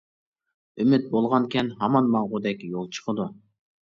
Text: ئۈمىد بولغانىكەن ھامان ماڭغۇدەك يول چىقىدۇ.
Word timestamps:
ئۈمىد 0.83 1.05
بولغانىكەن 1.11 1.71
ھامان 1.83 2.09
ماڭغۇدەك 2.17 2.67
يول 2.71 2.89
چىقىدۇ. 2.99 3.29